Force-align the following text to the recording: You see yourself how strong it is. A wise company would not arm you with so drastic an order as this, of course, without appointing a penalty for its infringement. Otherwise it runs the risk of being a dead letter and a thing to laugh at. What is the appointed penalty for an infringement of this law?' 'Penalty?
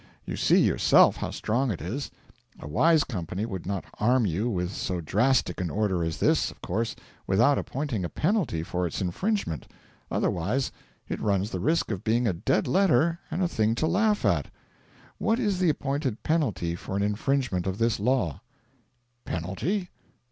You 0.25 0.35
see 0.35 0.57
yourself 0.57 1.17
how 1.17 1.29
strong 1.29 1.69
it 1.69 1.79
is. 1.79 2.09
A 2.59 2.67
wise 2.67 3.03
company 3.03 3.45
would 3.45 3.67
not 3.67 3.85
arm 3.99 4.25
you 4.25 4.49
with 4.49 4.71
so 4.71 4.99
drastic 4.99 5.61
an 5.61 5.69
order 5.69 6.03
as 6.03 6.17
this, 6.17 6.49
of 6.49 6.59
course, 6.59 6.95
without 7.27 7.59
appointing 7.59 8.03
a 8.03 8.09
penalty 8.09 8.63
for 8.63 8.87
its 8.87 8.99
infringement. 8.99 9.67
Otherwise 10.09 10.71
it 11.07 11.19
runs 11.21 11.51
the 11.51 11.59
risk 11.59 11.91
of 11.91 12.03
being 12.03 12.25
a 12.25 12.33
dead 12.33 12.67
letter 12.67 13.19
and 13.29 13.43
a 13.43 13.47
thing 13.47 13.75
to 13.75 13.85
laugh 13.85 14.25
at. 14.25 14.49
What 15.19 15.37
is 15.37 15.59
the 15.59 15.69
appointed 15.69 16.23
penalty 16.23 16.73
for 16.73 16.95
an 16.97 17.03
infringement 17.03 17.67
of 17.67 17.77
this 17.77 17.99
law?' 17.99 18.41
'Penalty? 19.25 19.91